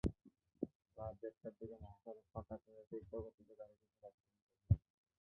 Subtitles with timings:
[0.97, 4.39] রাত দেড়টার দিকে মহাসড়ক ফাঁকা পেয়ে অতিরিক্ত গতিতে গাড়িটি চালাচ্ছিলেন
[4.41, 4.79] জহির।